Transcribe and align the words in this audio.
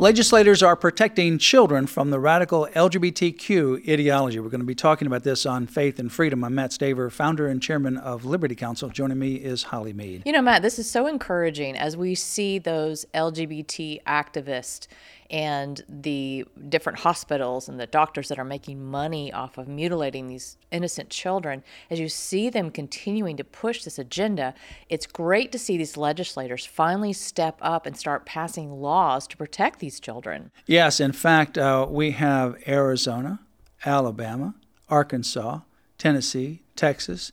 Legislators 0.00 0.62
are 0.62 0.76
protecting 0.76 1.38
children 1.38 1.84
from 1.88 2.10
the 2.10 2.20
radical 2.20 2.68
LGBTQ 2.72 3.88
ideology. 3.88 4.38
We're 4.38 4.48
going 4.48 4.60
to 4.60 4.64
be 4.64 4.76
talking 4.76 5.08
about 5.08 5.24
this 5.24 5.44
on 5.44 5.66
Faith 5.66 5.98
and 5.98 6.12
Freedom. 6.12 6.44
I'm 6.44 6.54
Matt 6.54 6.70
Staver, 6.70 7.10
founder 7.10 7.48
and 7.48 7.60
chairman 7.60 7.96
of 7.96 8.24
Liberty 8.24 8.54
Counsel. 8.54 8.90
Joining 8.90 9.18
me 9.18 9.34
is 9.34 9.64
Holly 9.64 9.92
Meade. 9.92 10.22
You 10.24 10.30
know, 10.30 10.40
Matt, 10.40 10.62
this 10.62 10.78
is 10.78 10.88
so 10.88 11.08
encouraging 11.08 11.76
as 11.76 11.96
we 11.96 12.14
see 12.14 12.60
those 12.60 13.06
LGBT 13.12 14.00
activists 14.04 14.86
and 15.30 15.84
the 15.88 16.46
different 16.68 17.00
hospitals 17.00 17.68
and 17.68 17.78
the 17.78 17.86
doctors 17.86 18.28
that 18.28 18.38
are 18.38 18.44
making 18.44 18.82
money 18.82 19.32
off 19.32 19.58
of 19.58 19.68
mutilating 19.68 20.26
these 20.26 20.56
innocent 20.70 21.10
children, 21.10 21.62
as 21.90 22.00
you 22.00 22.08
see 22.08 22.48
them 22.48 22.70
continuing 22.70 23.36
to 23.36 23.44
push 23.44 23.84
this 23.84 23.98
agenda, 23.98 24.54
it's 24.88 25.06
great 25.06 25.52
to 25.52 25.58
see 25.58 25.76
these 25.76 25.96
legislators 25.96 26.64
finally 26.64 27.12
step 27.12 27.58
up 27.60 27.84
and 27.84 27.96
start 27.96 28.24
passing 28.24 28.80
laws 28.80 29.26
to 29.26 29.36
protect 29.36 29.80
these 29.80 30.00
children. 30.00 30.50
Yes, 30.66 30.98
in 30.98 31.12
fact, 31.12 31.58
uh, 31.58 31.86
we 31.88 32.12
have 32.12 32.56
Arizona, 32.66 33.40
Alabama, 33.84 34.54
Arkansas, 34.88 35.60
Tennessee, 35.98 36.62
Texas, 36.74 37.32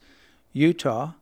Utah, 0.52 1.14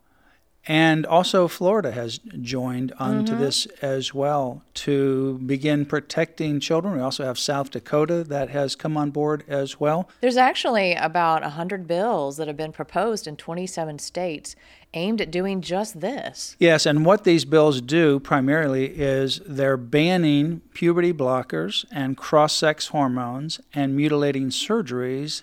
and 0.66 1.06
also, 1.06 1.50
Florida 1.50 1.92
has 1.92 2.20
joined 2.42 2.94
onto 2.98 3.34
mm-hmm. 3.34 3.42
this 3.42 3.66
as 3.82 4.14
well 4.14 4.64
to 4.76 5.40
begin 5.46 5.86
protecting 5.86 6.62
children. 6.62 6.96
We 6.96 7.02
also 7.02 7.26
have 7.26 7.38
South 7.38 7.72
Dakota 7.72 8.24
that 8.24 8.50
has 8.50 8.76
come 8.76 8.96
on 8.96 9.12
board 9.12 9.44
as 9.50 9.80
well. 9.80 10.10
There's 10.22 10.38
actually 10.38 10.94
about 10.94 11.42
100 11.42 11.86
bills 11.86 12.38
that 12.38 12.48
have 12.48 12.56
been 12.56 12.72
proposed 12.72 13.28
in 13.28 13.36
27 13.36 14.00
states 14.00 14.56
aimed 14.94 15.20
at 15.20 15.32
doing 15.32 15.60
just 15.60 16.00
this. 16.00 16.56
Yes, 16.60 16.86
and 16.86 17.06
what 17.06 17.26
these 17.26 17.44
bills 17.44 17.82
do 17.82 18.20
primarily 18.20 18.86
is 18.86 19.42
they're 19.46 19.76
banning 19.76 20.62
puberty 20.74 21.12
blockers 21.12 21.84
and 21.92 22.16
cross 22.16 22.56
sex 22.56 22.88
hormones 22.88 23.60
and 23.74 23.98
mutilating 23.98 24.50
surgeries 24.50 25.42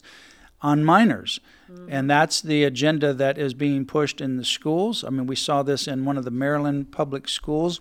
on 0.63 0.85
minors. 0.85 1.41
And 1.89 2.11
that's 2.11 2.41
the 2.41 2.65
agenda 2.65 3.15
that 3.15 3.39
is 3.39 3.55
being 3.55 3.87
pushed 3.87 4.21
in 4.21 4.37
the 4.37 4.45
schools. 4.45 5.05
I 5.05 5.11
mean, 5.11 5.27
we 5.27 5.37
saw 5.37 5.63
this 5.63 5.87
in 5.87 6.05
one 6.05 6.19
of 6.19 6.25
the 6.25 6.31
Maryland 6.31 6.91
public 6.91 7.29
schools 7.29 7.81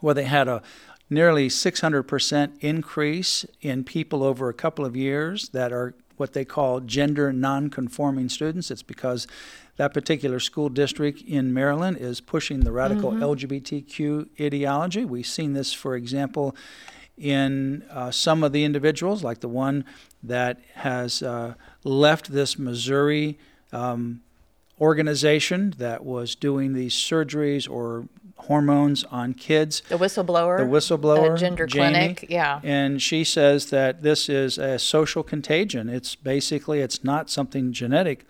where 0.00 0.14
they 0.14 0.24
had 0.24 0.48
a 0.48 0.60
nearly 1.08 1.48
600% 1.48 2.52
increase 2.60 3.46
in 3.60 3.84
people 3.84 4.24
over 4.24 4.48
a 4.48 4.54
couple 4.54 4.84
of 4.84 4.96
years 4.96 5.50
that 5.50 5.72
are 5.72 5.94
what 6.16 6.32
they 6.32 6.44
call 6.44 6.80
gender 6.80 7.32
nonconforming 7.32 8.28
students. 8.28 8.70
It's 8.70 8.82
because 8.82 9.26
that 9.76 9.92
particular 9.94 10.40
school 10.40 10.68
district 10.68 11.20
in 11.22 11.52
Maryland 11.52 11.98
is 11.98 12.20
pushing 12.20 12.60
the 12.60 12.72
radical 12.72 13.12
mm-hmm. 13.12 13.22
LGBTQ 13.22 14.40
ideology. 14.40 15.04
We've 15.04 15.26
seen 15.26 15.52
this, 15.52 15.72
for 15.72 15.94
example, 15.94 16.56
in 17.18 17.84
uh, 17.90 18.10
some 18.10 18.42
of 18.44 18.52
the 18.52 18.64
individuals, 18.64 19.24
like 19.24 19.40
the 19.40 19.48
one 19.48 19.84
that 20.22 20.58
has 20.74 21.22
uh, 21.22 21.54
left 21.84 22.32
this 22.32 22.58
Missouri 22.58 23.38
um, 23.72 24.22
organization 24.80 25.74
that 25.78 26.04
was 26.04 26.34
doing 26.34 26.74
these 26.74 26.94
surgeries 26.94 27.68
or 27.70 28.08
hormones 28.36 29.04
on 29.04 29.34
kids. 29.34 29.82
The 29.88 29.96
whistleblower. 29.96 30.58
The 30.58 30.64
whistleblower. 30.64 31.32
The 31.32 31.38
gender 31.38 31.66
Jamie, 31.66 31.94
clinic. 31.94 32.26
Yeah. 32.28 32.60
And 32.62 33.00
she 33.00 33.24
says 33.24 33.70
that 33.70 34.02
this 34.02 34.28
is 34.28 34.58
a 34.58 34.78
social 34.78 35.22
contagion. 35.22 35.88
It's 35.88 36.14
basically 36.14 36.80
it's 36.80 37.02
not 37.02 37.30
something 37.30 37.72
genetic. 37.72 38.26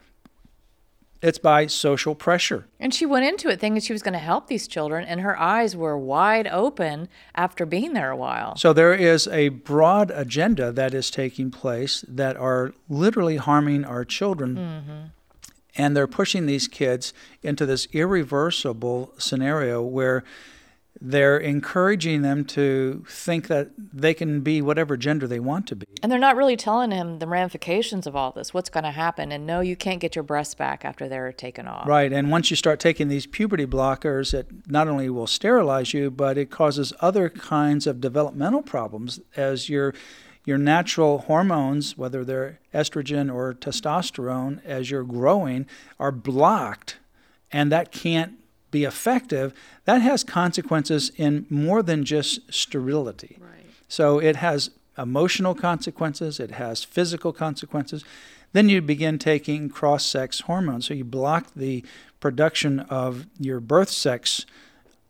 It's 1.23 1.39
by 1.39 1.67
social 1.67 2.15
pressure. 2.15 2.67
And 2.79 2.93
she 2.93 3.07
went 3.07 3.25
into 3.25 3.49
it 3.49 3.59
thinking 3.59 3.81
she 3.81 3.93
was 3.93 4.03
going 4.03 4.13
to 4.13 4.19
help 4.19 4.49
these 4.49 4.69
children, 4.69 5.05
and 5.05 5.21
her 5.21 5.39
eyes 5.39 5.75
were 5.75 5.97
wide 5.99 6.47
open 6.47 7.09
after 7.35 7.65
being 7.67 7.95
there 7.95 8.11
a 8.11 8.17
while. 8.17 8.57
So 8.57 8.73
there 8.73 8.95
is 8.95 9.27
a 9.29 9.49
broad 9.49 10.11
agenda 10.11 10.73
that 10.73 10.95
is 10.95 11.11
taking 11.11 11.51
place 11.51 12.05
that 12.07 12.37
are 12.37 12.75
literally 12.89 13.37
harming 13.37 13.85
our 13.85 14.05
children. 14.05 14.57
Mm-hmm. 14.57 15.03
And 15.79 15.95
they're 15.97 16.07
pushing 16.07 16.47
these 16.47 16.69
kids 16.69 17.13
into 17.43 17.67
this 17.67 17.87
irreversible 17.93 19.13
scenario 19.19 19.83
where 19.83 20.25
they're 21.01 21.37
encouraging 21.39 22.23
them 22.23 22.45
to 22.45 23.05
think 23.09 23.49
that 23.49 23.71
they 23.77 24.15
can 24.15 24.41
be 24.41 24.63
whatever 24.63 24.97
gender 24.97 25.27
they 25.27 25.41
want 25.41 25.67
to 25.69 25.77
be. 25.77 25.87
And 26.03 26.11
they're 26.11 26.19
not 26.19 26.37
really 26.37 26.57
telling 26.57 26.91
him 26.91 27.19
the 27.19 27.27
ramifications 27.27 28.07
of 28.07 28.17
all 28.17 28.33
this, 28.33 28.55
what's 28.55 28.71
going 28.71 28.85
to 28.85 28.91
happen. 28.91 29.33
And 29.33 29.47
no, 29.47 29.61
you 29.61 29.77
can't 29.77 30.01
get 30.01 30.15
your 30.15 30.23
breasts 30.23 30.55
back 30.55 30.85
after 30.85 31.09
they're 31.09 31.33
taken 31.33 31.67
off. 31.67 31.87
Right. 31.87 32.13
And 32.13 32.31
once 32.31 32.51
you 32.51 32.57
start 32.57 32.81
taking 32.81 33.09
these 33.09 33.27
puberty 33.27 33.67
blockers, 33.67 34.33
it 34.33 34.49
not 34.67 34.89
only 34.89 35.11
will 35.11 35.27
sterilize 35.27 35.93
you, 35.93 36.11
but 36.11 36.39
it 36.39 36.51
causes 36.51 36.93
other 37.01 37.29
kinds 37.29 37.87
of 37.87 38.01
developmental 38.01 38.63
problems 38.63 39.21
as 39.37 39.69
your 39.69 39.95
your 40.45 40.59
natural 40.59 41.19
hormones, 41.19 41.99
whether 41.99 42.25
they're 42.25 42.61
estrogen 42.73 43.35
or 43.35 43.53
testosterone, 43.53 44.65
as 44.65 44.93
you're 44.93 45.03
growing, 45.03 45.67
are 45.99 46.13
blocked, 46.13 46.99
and 47.51 47.73
that 47.73 47.91
can't 47.91 48.39
be 48.77 48.85
effective, 48.85 49.55
that 49.85 50.03
has 50.03 50.23
consequences 50.23 51.11
in 51.17 51.47
more 51.49 51.83
than 51.83 52.05
just 52.05 52.53
sterility. 52.53 53.39
Right. 53.41 53.67
So 53.89 54.19
it 54.19 54.37
has 54.37 54.71
emotional 54.99 55.55
consequences, 55.55 56.39
it 56.39 56.53
has 56.53 56.85
physical 56.85 57.33
consequences. 57.33 58.05
Then 58.53 58.69
you 58.69 58.83
begin 58.83 59.19
taking 59.19 59.69
cross 59.69 60.05
sex 60.05 60.41
hormones. 60.41 60.87
So 60.87 60.95
you 60.95 61.05
block 61.05 61.53
the 61.55 61.85
production 62.21 62.81
of 62.81 63.27
your 63.39 63.61
birth 63.61 63.91
sex 63.91 64.47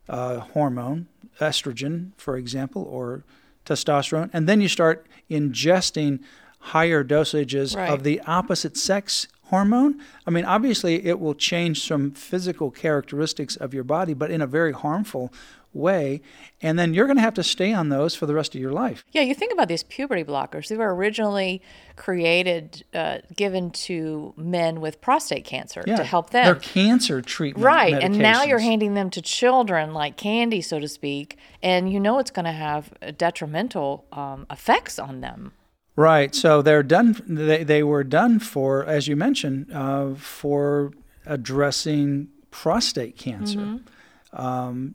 uh, 0.09 0.39
hormone, 0.55 1.09
estrogen, 1.41 2.13
for 2.17 2.37
example, 2.37 2.83
or 2.83 3.25
testosterone. 3.65 4.31
And 4.33 4.49
then 4.49 4.61
you 4.61 4.69
start 4.69 5.07
ingesting 5.31 6.21
higher 6.59 7.05
dosages 7.05 7.77
right. 7.77 7.91
of 7.91 8.03
the 8.03 8.21
opposite 8.27 8.77
sex 8.77 9.29
hormone. 9.47 10.01
I 10.27 10.31
mean, 10.31 10.45
obviously, 10.45 11.07
it 11.07 11.21
will 11.21 11.35
change 11.35 11.87
some 11.87 12.11
physical 12.13 12.71
characteristics 12.71 13.57
of 13.57 13.73
your 13.73 13.85
body, 13.85 14.15
but 14.15 14.31
in 14.31 14.41
a 14.41 14.47
very 14.47 14.73
harmful 14.73 15.33
way. 15.77 16.23
And 16.63 16.79
then 16.79 16.95
you're 16.95 17.07
going 17.07 17.19
to 17.19 17.23
have 17.23 17.35
to 17.35 17.43
stay 17.43 17.73
on 17.73 17.91
those 17.91 18.15
for 18.15 18.27
the 18.27 18.35
rest 18.35 18.55
of 18.55 18.61
your 18.61 18.73
life. 18.73 19.05
Yeah, 19.13 19.23
you 19.23 19.35
think 19.35 19.53
about 19.53 19.69
these 19.69 19.83
puberty 19.83 20.25
blockers. 20.25 20.69
They 20.69 20.77
were 20.77 20.95
originally 20.95 21.63
created, 21.97 22.85
uh, 22.95 23.19
given 23.37 23.71
to 23.73 24.33
men 24.37 24.81
with 24.81 25.01
prostate 25.01 25.45
cancer 25.45 25.85
yeah, 25.87 25.97
to 25.97 26.05
help 26.05 26.31
them. 26.31 26.47
They're 26.47 26.55
cancer 26.55 27.21
treatment. 27.21 27.65
Right. 27.65 27.95
And 27.95 28.19
now 28.19 28.43
you're 28.43 28.59
handing 28.59 28.95
them 28.95 29.11
to 29.11 29.23
children 29.23 29.93
like 29.93 30.17
candy, 30.17 30.63
so 30.63 30.81
to 30.81 30.89
speak. 30.89 31.37
And 31.63 31.93
you 31.93 32.01
know 32.01 32.19
it's 32.19 32.31
going 32.31 32.47
to 32.47 32.53
have 32.53 32.93
detrimental 33.19 34.07
um, 34.13 34.47
effects 34.51 34.99
on 34.99 35.21
them. 35.21 35.53
Right. 35.97 36.35
So 36.35 36.61
they're 36.61 36.83
done. 36.83 37.21
They, 37.27 37.65
they 37.65 37.83
were 37.83 38.05
done 38.05 38.39
for, 38.39 38.85
as 38.85 39.09
you 39.09 39.17
mentioned, 39.17 39.73
uh, 39.73 40.15
for 40.15 40.93
addressing 41.25 42.29
prostate 42.51 43.17
cancer. 43.17 43.59
Mm-hmm. 43.59 44.41
Um, 44.41 44.95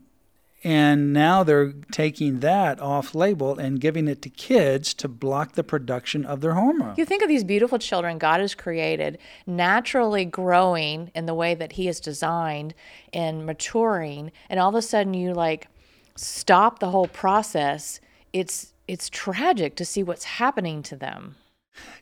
and 0.64 1.12
now 1.12 1.42
they're 1.42 1.72
taking 1.90 2.38
that 2.40 2.78
off 2.78 3.16
label 3.16 3.58
and 3.58 3.80
giving 3.80 4.06
it 4.06 4.22
to 4.22 4.30
kids 4.30 4.94
to 4.94 5.08
block 5.08 5.52
the 5.52 5.64
production 5.64 6.24
of 6.24 6.40
their 6.40 6.54
hormone. 6.54 6.94
You 6.96 7.04
think 7.04 7.22
of 7.22 7.28
these 7.28 7.42
beautiful 7.42 7.78
children 7.78 8.18
God 8.18 8.38
has 8.38 8.54
created, 8.54 9.18
naturally 9.44 10.24
growing 10.24 11.10
in 11.16 11.26
the 11.26 11.34
way 11.34 11.54
that 11.56 11.72
He 11.72 11.86
has 11.86 11.98
designed 11.98 12.74
and 13.12 13.44
maturing, 13.44 14.30
and 14.48 14.60
all 14.60 14.68
of 14.68 14.76
a 14.76 14.82
sudden 14.82 15.14
you 15.14 15.34
like 15.34 15.66
stop 16.14 16.78
the 16.78 16.90
whole 16.90 17.08
process. 17.08 18.00
It's 18.32 18.71
it's 18.92 19.08
tragic 19.08 19.74
to 19.76 19.86
see 19.86 20.02
what's 20.02 20.24
happening 20.24 20.82
to 20.82 20.94
them. 20.94 21.36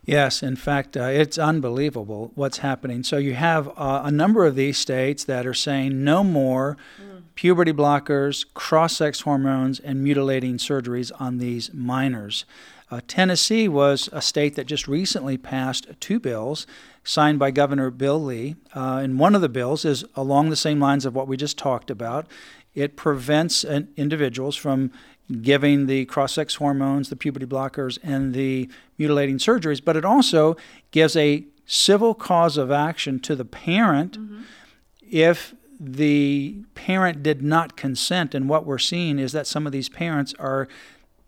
Yes, 0.05 0.43
in 0.43 0.57
fact, 0.57 0.97
uh, 0.97 1.05
it's 1.05 1.39
unbelievable 1.39 2.33
what's 2.35 2.59
happening. 2.59 3.05
So 3.05 3.17
you 3.19 3.35
have 3.35 3.69
uh, 3.77 4.03
a 4.05 4.11
number 4.11 4.45
of 4.45 4.57
these 4.57 4.77
states 4.77 5.23
that 5.25 5.47
are 5.47 5.55
saying 5.55 6.03
no 6.03 6.25
more 6.25 6.77
mm. 7.01 7.23
puberty 7.37 7.73
blockers, 7.73 8.45
cross 8.55 8.97
sex 8.97 9.21
hormones, 9.21 9.79
and 9.79 10.03
mutilating 10.03 10.57
surgeries 10.57 11.13
on 11.21 11.39
these 11.39 11.73
minors. 11.73 12.45
Uh, 12.91 13.01
Tennessee 13.07 13.69
was 13.69 14.09
a 14.13 14.21
state 14.21 14.57
that 14.57 14.67
just 14.67 14.89
recently 14.89 15.39
passed 15.39 15.87
two 16.01 16.19
bills 16.19 16.67
signed 17.05 17.39
by 17.39 17.53
Governor 17.53 17.91
Bill 17.91 18.21
Lee. 18.21 18.57
Uh, 18.75 19.01
and 19.05 19.21
one 19.21 19.37
of 19.37 19.43
the 19.43 19.49
bills 19.49 19.85
is 19.85 20.05
along 20.17 20.51
the 20.51 20.57
same 20.57 20.81
lines 20.81 21.07
of 21.07 21.15
what 21.15 21.29
we 21.29 21.37
just 21.37 21.57
talked 21.57 21.89
about. 21.89 22.27
It 22.75 22.97
prevents 22.97 23.65
individuals 23.65 24.57
from 24.57 24.91
giving 25.43 25.87
the 25.87 26.05
cross 26.06 26.35
sex 26.35 26.56
hormones, 26.56 27.09
the 27.09 27.17
puberty 27.17 27.47
blockers, 27.47 27.99
and 28.03 28.35
the 28.35 28.69
mutilating 28.99 29.38
surgeries, 29.38 29.82
but 29.85 29.97
it 29.97 30.05
also 30.05 30.56
gives 30.91 31.17
a 31.17 31.44
civil 31.67 32.15
cause 32.15 32.56
of 32.56 32.71
action 32.71 33.21
to 33.21 33.37
the 33.37 33.44
parent 33.44 34.19
mm-hmm. 34.19 34.43
if 35.09 35.55
the 35.79 36.62
parent 36.75 37.23
did 37.23 37.43
not 37.43 37.77
consent. 37.77 38.35
And 38.35 38.49
what 38.49 38.67
we're 38.67 38.79
seeing 38.79 39.19
is 39.19 39.32
that 39.32 39.47
some 39.47 39.67
of 39.67 39.73
these 39.73 39.88
parents 39.88 40.35
are 40.38 40.69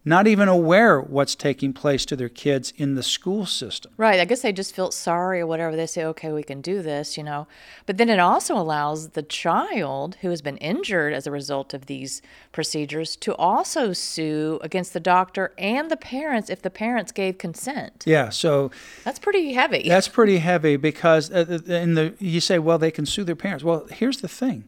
not 0.04 0.26
even 0.26 0.49
aware 0.49 1.00
what's 1.00 1.37
taking 1.37 1.72
place 1.72 2.04
to 2.04 2.16
their 2.16 2.28
kids 2.28 2.72
in 2.76 2.96
the 2.96 3.02
school 3.02 3.46
system. 3.46 3.93
Right. 3.96 4.19
I 4.19 4.25
guess 4.25 4.43
they 4.43 4.52
just 4.52 4.75
feel 4.75 4.90
sorry 4.90 5.40
or 5.40 5.46
whatever. 5.46 5.76
They 5.76 5.87
say, 5.87 6.04
okay, 6.06 6.32
we 6.32 6.43
can 6.43 6.60
do 6.60 6.82
this, 6.82 7.16
you 7.16 7.22
know. 7.22 7.46
But 7.87 7.99
then 7.99 8.08
it 8.08 8.19
also 8.19 8.56
allows 8.56 9.10
the 9.10 9.22
child 9.22 10.16
who 10.20 10.31
has 10.31 10.43
been 10.43 10.56
injured 10.56 11.12
as 11.12 11.26
a 11.26 11.31
result 11.31 11.72
of 11.72 11.87
these 11.87 12.20
procedures 12.50 13.14
to 13.16 13.34
also 13.37 13.93
sue 13.93 14.58
against 14.62 14.93
the 14.93 15.00
doctor 15.00 15.52
and 15.56 15.88
the 15.88 15.96
parents 15.96 16.50
if 16.50 16.62
the 16.62 16.70
parents 16.70 17.12
gave 17.12 17.38
consent. 17.38 18.02
Yeah. 18.04 18.31
So 18.31 18.72
that's 19.04 19.20
pretty 19.20 19.52
heavy. 19.52 19.88
That's 19.93 20.08
pretty 20.08 20.38
heavy 20.38 20.76
because 20.76 21.31
uh, 21.31 21.60
uh, 21.69 21.72
in 21.72 21.94
the 21.94 22.14
you 22.19 22.40
say, 22.40 22.58
well, 22.58 22.78
they 22.78 22.90
can 22.90 23.06
sue 23.06 23.25
their 23.25 23.37
parents. 23.37 23.62
Well, 23.62 23.87
here's 23.90 24.20
the 24.20 24.28
thing. 24.28 24.64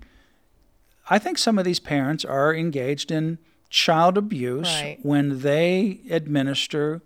I 1.08 1.18
think 1.18 1.38
some 1.38 1.58
of 1.58 1.64
these 1.64 1.80
parents 1.80 2.24
are 2.24 2.54
engaged 2.54 3.10
in 3.10 3.38
child 3.74 4.16
abuse 4.16 4.72
right. 4.80 4.98
when 5.02 5.40
they 5.40 5.98
administer 6.08 7.02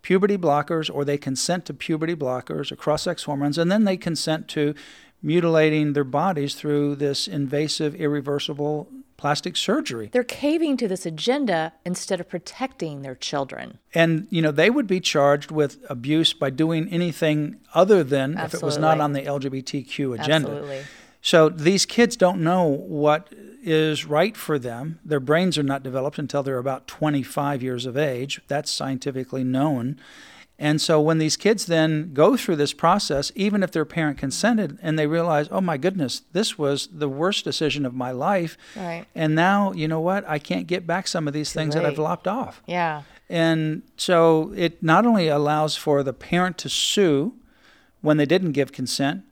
puberty 0.00 0.38
blockers 0.38 0.88
or 0.94 1.04
they 1.04 1.18
consent 1.18 1.64
to 1.64 1.74
puberty 1.74 2.14
blockers 2.14 2.70
or 2.70 2.76
cross 2.76 3.02
sex 3.02 3.24
hormones, 3.24 3.58
and 3.58 3.68
then 3.70 3.82
they 3.82 3.96
consent 3.96 4.46
to 4.46 4.76
mutilating 5.20 5.92
their 5.92 6.04
bodies 6.04 6.54
through 6.54 6.94
this 6.94 7.26
invasive, 7.26 7.96
irreversible 7.96 8.88
plastic 9.16 9.56
surgery. 9.56 10.08
They're 10.12 10.22
caving 10.22 10.76
to 10.76 10.86
this 10.86 11.04
agenda 11.04 11.72
instead 11.84 12.20
of 12.20 12.28
protecting 12.28 13.02
their 13.02 13.16
children. 13.16 13.78
And, 13.92 14.28
you 14.30 14.40
know, 14.40 14.52
they 14.52 14.70
would 14.70 14.86
be 14.86 15.00
charged 15.00 15.50
with 15.50 15.78
abuse 15.88 16.32
by 16.32 16.50
doing 16.50 16.88
anything 16.90 17.56
other 17.74 18.04
than 18.04 18.36
Absolutely. 18.36 18.56
if 18.56 18.62
it 18.62 18.64
was 18.64 18.78
not 18.78 19.00
on 19.00 19.14
the 19.14 19.22
LGBTQ 19.22 20.20
agenda. 20.20 20.48
Absolutely. 20.48 20.82
So 21.24 21.48
these 21.48 21.86
kids 21.86 22.16
don't 22.16 22.44
know 22.44 22.64
what 22.66 23.32
is 23.62 24.04
right 24.04 24.36
for 24.36 24.58
them. 24.58 25.00
Their 25.02 25.20
brains 25.20 25.56
are 25.56 25.62
not 25.62 25.82
developed 25.82 26.18
until 26.18 26.42
they're 26.42 26.58
about 26.58 26.86
25 26.86 27.62
years 27.62 27.86
of 27.86 27.96
age. 27.96 28.42
That's 28.46 28.70
scientifically 28.70 29.42
known. 29.42 29.98
And 30.58 30.82
so 30.82 31.00
when 31.00 31.16
these 31.16 31.38
kids 31.38 31.64
then 31.64 32.12
go 32.12 32.36
through 32.36 32.56
this 32.56 32.74
process, 32.74 33.32
even 33.34 33.62
if 33.62 33.72
their 33.72 33.86
parent 33.86 34.18
consented 34.18 34.78
and 34.82 34.98
they 34.98 35.06
realize, 35.06 35.48
oh 35.50 35.62
my 35.62 35.78
goodness, 35.78 36.20
this 36.32 36.58
was 36.58 36.88
the 36.88 37.08
worst 37.08 37.42
decision 37.42 37.86
of 37.86 37.94
my 37.94 38.10
life. 38.10 38.58
Right. 38.76 39.06
And 39.14 39.34
now, 39.34 39.72
you 39.72 39.88
know 39.88 40.00
what? 40.00 40.28
I 40.28 40.38
can't 40.38 40.66
get 40.66 40.86
back 40.86 41.08
some 41.08 41.26
of 41.26 41.32
these 41.32 41.54
Too 41.54 41.58
things 41.58 41.74
late. 41.74 41.84
that 41.84 41.88
I've 41.90 41.98
lopped 41.98 42.28
off. 42.28 42.62
Yeah. 42.66 43.00
And 43.30 43.80
so 43.96 44.52
it 44.54 44.82
not 44.82 45.06
only 45.06 45.28
allows 45.28 45.74
for 45.74 46.02
the 46.02 46.12
parent 46.12 46.58
to 46.58 46.68
sue 46.68 47.32
when 48.02 48.18
they 48.18 48.26
didn't 48.26 48.52
give 48.52 48.72
consent, 48.72 49.24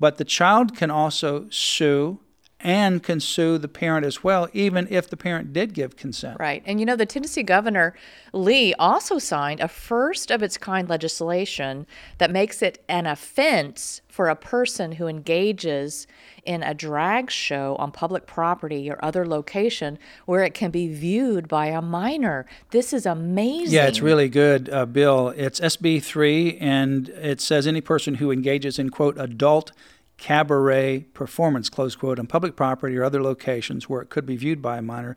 but 0.00 0.16
the 0.16 0.24
child 0.24 0.74
can 0.74 0.90
also 0.90 1.46
sue 1.50 2.18
and 2.62 3.02
can 3.02 3.20
sue 3.20 3.58
the 3.58 3.68
parent 3.68 4.04
as 4.04 4.22
well, 4.22 4.48
even 4.52 4.86
if 4.90 5.08
the 5.08 5.16
parent 5.16 5.52
did 5.52 5.72
give 5.72 5.96
consent. 5.96 6.36
Right. 6.38 6.62
And 6.66 6.78
you 6.78 6.86
know, 6.86 6.96
the 6.96 7.06
Tennessee 7.06 7.42
governor, 7.42 7.94
Lee, 8.32 8.74
also 8.74 9.18
signed 9.18 9.60
a 9.60 9.68
first 9.68 10.30
of 10.30 10.42
its 10.42 10.58
kind 10.58 10.88
legislation 10.88 11.86
that 12.18 12.30
makes 12.30 12.62
it 12.62 12.82
an 12.88 13.06
offense 13.06 14.02
for 14.08 14.28
a 14.28 14.36
person 14.36 14.92
who 14.92 15.06
engages 15.06 16.06
in 16.44 16.62
a 16.62 16.74
drag 16.74 17.30
show 17.30 17.76
on 17.78 17.92
public 17.92 18.26
property 18.26 18.90
or 18.90 19.02
other 19.04 19.26
location 19.26 19.98
where 20.26 20.42
it 20.42 20.54
can 20.54 20.70
be 20.70 20.92
viewed 20.92 21.48
by 21.48 21.66
a 21.66 21.80
minor. 21.80 22.46
This 22.70 22.92
is 22.92 23.06
amazing. 23.06 23.74
Yeah, 23.74 23.86
it's 23.86 24.00
really 24.00 24.28
good, 24.28 24.68
uh, 24.70 24.86
Bill. 24.86 25.28
It's 25.28 25.60
SB 25.60 26.02
3, 26.02 26.58
and 26.58 27.08
it 27.10 27.40
says 27.40 27.66
any 27.66 27.80
person 27.80 28.16
who 28.16 28.30
engages 28.30 28.78
in, 28.78 28.90
quote, 28.90 29.18
adult 29.18 29.72
cabaret 30.20 31.06
performance, 31.14 31.70
close 31.70 31.96
quote, 31.96 32.18
on 32.18 32.26
public 32.26 32.54
property 32.54 32.96
or 32.96 33.02
other 33.02 33.22
locations 33.22 33.88
where 33.88 34.02
it 34.02 34.10
could 34.10 34.26
be 34.26 34.36
viewed 34.36 34.60
by 34.62 34.76
a 34.78 34.82
minor 34.82 35.16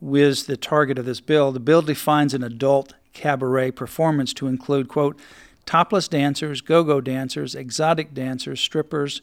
was 0.00 0.46
the 0.46 0.56
target 0.56 0.98
of 0.98 1.04
this 1.04 1.20
bill. 1.20 1.52
The 1.52 1.60
bill 1.60 1.82
defines 1.82 2.32
an 2.34 2.42
adult 2.42 2.94
cabaret 3.12 3.72
performance 3.72 4.32
to 4.34 4.46
include, 4.46 4.88
quote, 4.88 5.18
topless 5.66 6.08
dancers, 6.08 6.62
go 6.62 6.82
go 6.82 7.00
dancers, 7.00 7.54
exotic 7.54 8.14
dancers, 8.14 8.58
strippers, 8.58 9.20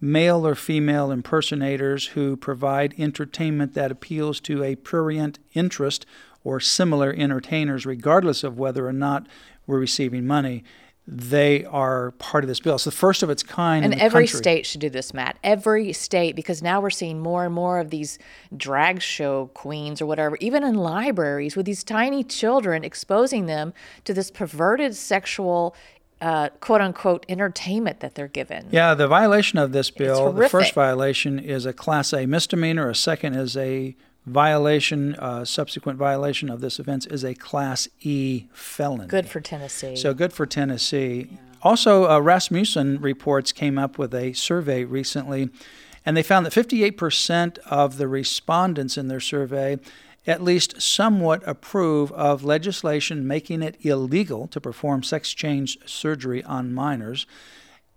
male 0.00 0.46
or 0.46 0.54
female 0.54 1.10
impersonators 1.10 2.08
who 2.08 2.36
provide 2.36 2.94
entertainment 2.98 3.74
that 3.74 3.90
appeals 3.90 4.40
to 4.40 4.62
a 4.62 4.76
prurient 4.76 5.40
interest 5.54 6.06
or 6.44 6.60
similar 6.60 7.12
entertainers, 7.12 7.84
regardless 7.84 8.44
of 8.44 8.58
whether 8.58 8.86
or 8.86 8.92
not 8.92 9.26
we're 9.66 9.80
receiving 9.80 10.24
money 10.24 10.62
they 11.08 11.64
are 11.66 12.10
part 12.12 12.42
of 12.42 12.48
this 12.48 12.58
bill. 12.58 12.74
It's 12.74 12.84
the 12.84 12.90
first 12.90 13.22
of 13.22 13.30
its 13.30 13.42
kind. 13.42 13.84
And 13.84 13.94
every 13.94 14.26
country. 14.26 14.38
state 14.38 14.66
should 14.66 14.80
do 14.80 14.90
this, 14.90 15.14
Matt. 15.14 15.38
Every 15.44 15.92
state, 15.92 16.34
because 16.34 16.62
now 16.62 16.80
we're 16.80 16.90
seeing 16.90 17.20
more 17.20 17.44
and 17.44 17.54
more 17.54 17.78
of 17.78 17.90
these 17.90 18.18
drag 18.56 19.00
show 19.00 19.46
queens 19.54 20.02
or 20.02 20.06
whatever, 20.06 20.36
even 20.40 20.64
in 20.64 20.74
libraries 20.74 21.54
with 21.54 21.64
these 21.64 21.84
tiny 21.84 22.24
children, 22.24 22.82
exposing 22.82 23.46
them 23.46 23.72
to 24.04 24.12
this 24.12 24.30
perverted 24.30 24.96
sexual. 24.96 25.74
Uh, 26.18 26.48
quote 26.60 26.80
unquote 26.80 27.26
entertainment 27.28 28.00
that 28.00 28.14
they're 28.14 28.26
given. 28.26 28.66
Yeah, 28.70 28.94
the 28.94 29.06
violation 29.06 29.58
of 29.58 29.72
this 29.72 29.90
bill, 29.90 30.32
the 30.32 30.48
first 30.48 30.72
violation 30.72 31.38
is 31.38 31.66
a 31.66 31.74
Class 31.74 32.14
A 32.14 32.24
misdemeanor, 32.24 32.88
a 32.88 32.94
second 32.94 33.34
is 33.34 33.54
a 33.54 33.94
violation, 34.26 35.14
uh, 35.14 35.44
subsequent 35.44 35.98
violation 35.98 36.50
of 36.50 36.60
this 36.60 36.78
offense 36.78 37.06
is 37.06 37.24
a 37.24 37.34
Class 37.34 37.88
E 38.00 38.46
felony. 38.52 39.06
Good 39.06 39.28
for 39.28 39.40
Tennessee. 39.40 39.96
So 39.96 40.12
good 40.12 40.32
for 40.32 40.46
Tennessee. 40.46 41.28
Yeah. 41.30 41.38
Also, 41.62 42.08
uh, 42.08 42.18
Rasmussen 42.20 43.00
reports 43.00 43.52
came 43.52 43.78
up 43.78 43.98
with 43.98 44.14
a 44.14 44.32
survey 44.34 44.84
recently, 44.84 45.48
and 46.04 46.16
they 46.16 46.22
found 46.22 46.44
that 46.46 46.52
58% 46.52 47.58
of 47.66 47.96
the 47.96 48.08
respondents 48.08 48.98
in 48.98 49.08
their 49.08 49.20
survey 49.20 49.78
at 50.26 50.42
least 50.42 50.82
somewhat 50.82 51.42
approve 51.46 52.10
of 52.12 52.44
legislation 52.44 53.26
making 53.26 53.62
it 53.62 53.76
illegal 53.82 54.48
to 54.48 54.60
perform 54.60 55.02
sex 55.02 55.32
change 55.32 55.78
surgery 55.86 56.42
on 56.44 56.74
minors 56.74 57.26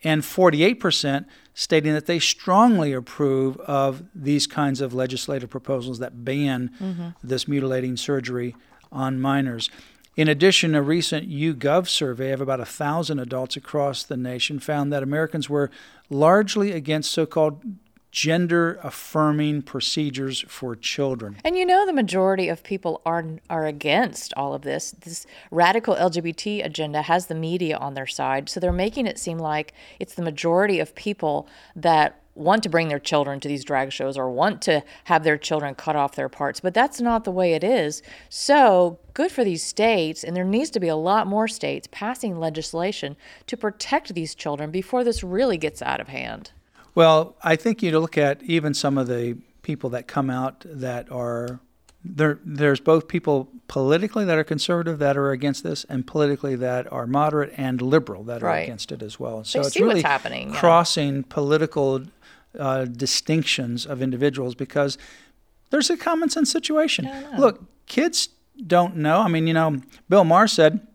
and 0.04 0.22
48% 0.22 1.26
stating 1.54 1.94
that 1.94 2.06
they 2.06 2.20
strongly 2.20 2.94
approve 2.94 3.58
of 3.62 4.04
these 4.16 4.48
kinds 4.48 4.80
of 4.80 4.94
legislative 4.94 5.50
proposals 5.50 6.00
that 6.00 6.24
ban 6.24 6.72
mm-hmm. 6.80 7.10
this 7.22 7.48
mutilating 7.48 7.98
surgery 7.98 8.56
on 8.92 9.20
minors. 9.20 9.70
In 10.16 10.28
addition, 10.28 10.76
a 10.76 10.82
recent 10.82 11.30
YouGov 11.30 11.88
survey 11.88 12.32
of 12.32 12.42
about 12.42 12.60
a 12.60 12.66
thousand 12.66 13.20
adults 13.20 13.56
across 13.56 14.04
the 14.04 14.18
nation 14.18 14.60
found 14.60 14.92
that 14.92 15.04
Americans 15.04 15.50
were 15.50 15.70
largely 16.10 16.72
against 16.72 17.12
so 17.12 17.26
called 17.26 17.62
gender 18.12 18.80
affirming 18.84 19.62
procedures 19.62 20.44
for 20.48 20.76
children. 20.76 21.38
And 21.44 21.58
you 21.58 21.66
know 21.66 21.86
the 21.86 21.94
majority 21.94 22.50
of 22.50 22.64
people 22.64 23.02
are 23.06 23.26
are 23.50 23.66
against 23.66 24.34
all 24.36 24.54
of 24.54 24.64
this. 24.64 24.92
This 24.92 25.26
radical 25.52 25.96
LGBT 25.96 26.66
agenda 26.66 27.04
has 27.04 27.28
the 27.28 27.36
media 27.36 27.78
on 27.78 27.94
their 27.94 28.08
side, 28.08 28.50
so 28.50 28.60
they're 28.60 28.72
making 28.72 29.06
it 29.06 29.20
seem 29.20 29.38
like 29.38 29.74
it's 30.00 30.16
the 30.16 30.22
majority 30.22 30.80
of 30.80 30.96
people 30.96 31.48
that 31.76 32.22
want 32.40 32.64
to 32.64 32.70
bring 32.70 32.88
their 32.88 33.00
children 33.00 33.40
to 33.42 33.48
these 33.48 33.66
drag 33.66 33.92
shows 33.92 34.18
or 34.18 34.32
want 34.32 34.62
to 34.62 34.82
have 35.06 35.24
their 35.24 35.38
children 35.38 35.76
cut 35.76 35.96
off 35.96 36.16
their 36.16 36.30
parts, 36.30 36.62
but 36.62 36.74
that's 36.74 37.02
not 37.02 37.26
the 37.26 37.32
way 37.32 37.54
it 37.54 37.64
is. 37.64 38.02
So, 38.30 38.98
good 39.14 39.32
for 39.32 39.44
these 39.44 39.62
states, 39.62 40.24
and 40.24 40.36
there 40.36 40.46
needs 40.46 40.70
to 40.72 40.80
be 40.80 40.88
a 40.88 40.96
lot 40.96 41.28
more 41.28 41.48
states 41.48 41.88
passing 41.92 42.40
legislation 42.40 43.18
to 43.48 43.58
protect 43.58 44.14
these 44.14 44.34
children 44.34 44.72
before 44.72 45.04
this 45.04 45.24
really 45.24 45.58
gets 45.58 45.82
out 45.82 46.00
of 46.00 46.08
hand. 46.08 46.52
Well, 46.96 47.36
I 47.44 47.56
think 47.56 47.82
you 47.84 47.98
look 48.00 48.18
at 48.18 48.42
even 48.44 48.74
some 48.74 48.98
of 48.98 49.08
the 49.08 49.38
people 49.62 49.90
that 49.92 50.08
come 50.08 50.30
out 50.30 50.66
that 50.66 51.12
are 51.12 51.60
there. 52.04 52.40
There's 52.44 52.80
both 52.80 53.08
people 53.08 53.50
politically 53.68 54.26
that 54.26 54.38
are 54.38 54.44
conservative 54.44 55.00
that 55.00 55.18
are 55.18 55.32
against 55.32 55.64
this, 55.64 55.86
and 55.86 56.06
politically 56.08 56.56
that 56.56 56.92
are 56.92 57.06
moderate 57.06 57.54
and 57.58 57.82
liberal 57.82 58.24
that 58.24 58.42
right. 58.42 58.60
are 58.60 58.64
against 58.64 58.92
it 58.92 59.02
as 59.02 59.20
well. 59.20 59.44
So 59.44 59.62
they 59.62 59.68
it's 59.68 59.80
really 59.80 60.02
happening, 60.02 60.54
crossing 60.54 61.18
yeah. 61.18 61.24
political 61.30 62.04
uh, 62.58 62.86
distinctions 62.86 63.86
of 63.86 64.02
individuals 64.02 64.56
because 64.56 64.98
there's 65.70 65.90
a 65.90 65.98
common 65.98 66.30
sense 66.30 66.52
situation. 66.52 67.10
Look, 67.38 67.64
kids 67.86 68.30
don't 68.66 68.98
know. 68.98 69.20
I 69.22 69.28
mean, 69.28 69.48
you 69.48 69.54
know, 69.54 69.82
Bill 70.10 70.24
Maher 70.24 70.48
said 70.48 70.86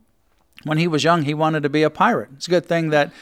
when 0.65 0.79
he 0.79 0.89
was 0.89 1.05
young 1.05 1.23
he 1.23 1.35
wanted 1.35 1.63
to 1.63 1.69
be 1.69 1.83
a 1.83 1.91
pirate. 1.91 2.31
It's 2.37 2.47
a 2.47 2.51
good 2.51 2.67
thing 2.67 2.91
that 2.91 3.13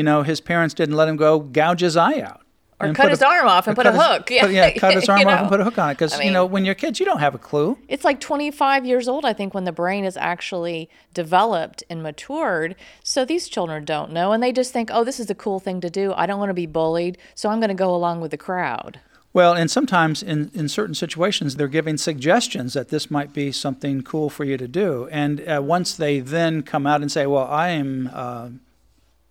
you 0.00 0.04
know, 0.04 0.22
his 0.22 0.40
parents 0.40 0.72
didn't 0.72 0.96
let 0.96 1.08
him 1.08 1.16
go 1.16 1.40
gouge 1.40 1.82
his 1.82 1.94
eye 1.94 2.20
out. 2.20 2.40
Or 2.80 2.94
cut 2.94 3.10
his 3.10 3.20
a, 3.20 3.26
arm 3.26 3.46
off 3.46 3.66
and 3.66 3.76
put 3.76 3.84
a 3.84 3.92
hook. 3.92 4.30
yeah, 4.30 4.40
put, 4.40 4.50
yeah, 4.50 4.70
cut 4.78 4.94
his 4.94 5.06
arm 5.10 5.20
off 5.20 5.26
know? 5.26 5.36
and 5.40 5.48
put 5.50 5.60
a 5.60 5.64
hook 5.64 5.76
on 5.76 5.90
it. 5.90 5.94
Because, 5.96 6.14
I 6.14 6.16
mean, 6.16 6.28
you 6.28 6.32
know, 6.32 6.46
when 6.46 6.64
you're 6.64 6.74
kids, 6.74 6.98
you 6.98 7.04
don't 7.04 7.18
have 7.18 7.34
a 7.34 7.38
clue. 7.38 7.76
It's 7.86 8.02
like 8.02 8.18
25 8.18 8.86
years 8.86 9.08
old, 9.08 9.26
I 9.26 9.34
think, 9.34 9.52
when 9.52 9.64
the 9.64 9.72
brain 9.72 10.06
is 10.06 10.16
actually 10.16 10.88
developed 11.12 11.84
and 11.90 12.02
matured. 12.02 12.76
So 13.04 13.26
these 13.26 13.46
children 13.46 13.84
don't 13.84 14.10
know. 14.10 14.32
And 14.32 14.42
they 14.42 14.52
just 14.52 14.72
think, 14.72 14.88
oh, 14.90 15.04
this 15.04 15.20
is 15.20 15.28
a 15.28 15.34
cool 15.34 15.60
thing 15.60 15.82
to 15.82 15.90
do. 15.90 16.14
I 16.16 16.24
don't 16.24 16.38
want 16.38 16.48
to 16.48 16.54
be 16.54 16.64
bullied. 16.64 17.18
So 17.34 17.50
I'm 17.50 17.60
going 17.60 17.68
to 17.68 17.74
go 17.74 17.94
along 17.94 18.22
with 18.22 18.30
the 18.30 18.38
crowd. 18.38 19.00
Well, 19.34 19.52
and 19.52 19.70
sometimes 19.70 20.22
in, 20.22 20.50
in 20.54 20.70
certain 20.70 20.94
situations, 20.94 21.56
they're 21.56 21.68
giving 21.68 21.98
suggestions 21.98 22.72
that 22.72 22.88
this 22.88 23.10
might 23.10 23.34
be 23.34 23.52
something 23.52 24.00
cool 24.00 24.30
for 24.30 24.44
you 24.44 24.56
to 24.56 24.66
do. 24.66 25.06
And 25.12 25.46
uh, 25.46 25.60
once 25.62 25.94
they 25.94 26.20
then 26.20 26.62
come 26.62 26.86
out 26.86 27.02
and 27.02 27.12
say, 27.12 27.26
well, 27.26 27.46
I 27.46 27.68
am, 27.68 28.10
uh, 28.12 28.48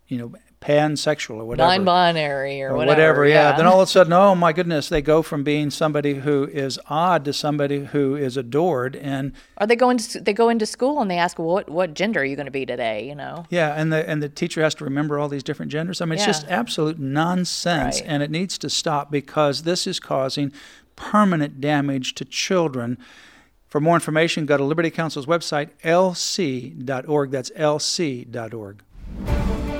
you 0.10 0.18
know, 0.18 0.34
pansexual 0.62 1.38
or 1.38 1.46
whatever. 1.46 1.70
Non-binary 1.70 2.62
or, 2.62 2.72
or 2.72 2.76
whatever. 2.76 3.22
whatever, 3.22 3.26
yeah. 3.28 3.56
Then 3.56 3.66
all 3.66 3.80
of 3.80 3.88
a 3.88 3.92
sudden, 3.92 4.12
oh 4.12 4.36
my 4.36 4.52
goodness, 4.52 4.90
they 4.90 5.02
go 5.02 5.22
from 5.22 5.42
being 5.42 5.70
somebody 5.70 6.16
who 6.16 6.50
is 6.52 6.78
odd 6.90 7.24
to 7.26 7.32
somebody 7.32 7.86
who 7.86 8.18
is 8.18 8.36
adored, 8.36 8.98
and 8.98 9.32
are 9.58 9.66
they 9.66 9.78
going? 9.78 9.98
into 10.00 10.20
they 10.20 10.34
go 10.34 10.50
into 10.50 10.66
school 10.66 11.00
and 11.02 11.10
they 11.10 11.18
ask, 11.18 11.40
well, 11.40 11.48
what 11.48 11.70
what 11.70 11.94
gender 11.94 12.20
are 12.20 12.26
you 12.26 12.36
going 12.36 12.46
to 12.48 12.52
be 12.52 12.66
today? 12.66 13.08
You 13.08 13.16
know. 13.16 13.46
yeah, 13.50 13.74
and 13.80 13.94
the 13.94 14.08
and 14.10 14.22
the 14.22 14.28
teacher 14.28 14.62
has 14.62 14.76
to 14.76 14.84
remember 14.84 15.18
all 15.18 15.30
these 15.30 15.44
different 15.44 15.72
genders. 15.72 16.02
I 16.02 16.06
mean, 16.06 16.16
it's 16.16 16.26
just 16.26 16.46
absolute 16.50 17.00
nonsense, 17.00 18.02
Right. 18.02 18.10
and 18.10 18.22
it 18.22 18.30
needs 18.30 18.58
to 18.58 18.70
stop 18.70 19.10
because 19.12 19.64
this 19.64 19.88
is 19.88 20.02
causing 20.02 20.52
permanent 20.98 21.62
damage 21.62 22.16
to 22.16 22.26
children. 22.26 22.98
For 23.68 23.80
more 23.80 23.96
information, 23.96 24.46
go 24.48 24.58
to 24.58 24.64
Liberty 24.64 24.90
Counsel's 24.90 25.28
website, 25.28 25.70
lc.org. 25.84 27.32
That's 27.32 27.52
lc.org. 27.52 28.82